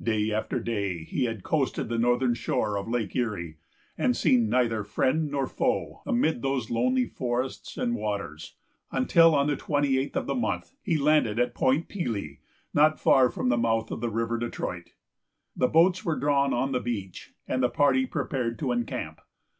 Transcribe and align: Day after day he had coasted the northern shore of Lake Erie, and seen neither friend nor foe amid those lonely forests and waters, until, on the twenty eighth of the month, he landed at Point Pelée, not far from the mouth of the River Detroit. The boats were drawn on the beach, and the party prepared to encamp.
Day 0.00 0.30
after 0.30 0.60
day 0.60 1.02
he 1.02 1.24
had 1.24 1.42
coasted 1.42 1.88
the 1.88 1.98
northern 1.98 2.34
shore 2.34 2.76
of 2.78 2.86
Lake 2.86 3.16
Erie, 3.16 3.56
and 3.98 4.16
seen 4.16 4.48
neither 4.48 4.84
friend 4.84 5.28
nor 5.28 5.48
foe 5.48 6.02
amid 6.06 6.40
those 6.40 6.70
lonely 6.70 7.04
forests 7.04 7.76
and 7.76 7.96
waters, 7.96 8.54
until, 8.92 9.34
on 9.34 9.48
the 9.48 9.56
twenty 9.56 9.98
eighth 9.98 10.14
of 10.16 10.26
the 10.28 10.36
month, 10.36 10.76
he 10.84 10.96
landed 10.96 11.40
at 11.40 11.52
Point 11.56 11.88
Pelée, 11.88 12.38
not 12.72 13.00
far 13.00 13.28
from 13.28 13.48
the 13.48 13.58
mouth 13.58 13.90
of 13.90 14.00
the 14.00 14.08
River 14.08 14.38
Detroit. 14.38 14.92
The 15.56 15.66
boats 15.66 16.04
were 16.04 16.14
drawn 16.16 16.54
on 16.54 16.70
the 16.70 16.78
beach, 16.78 17.34
and 17.48 17.60
the 17.60 17.68
party 17.68 18.06
prepared 18.06 18.60
to 18.60 18.70
encamp. 18.70 19.20